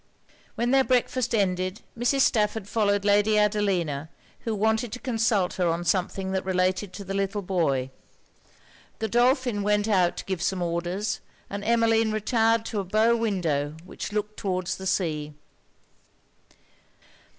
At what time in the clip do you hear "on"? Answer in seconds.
5.67-5.83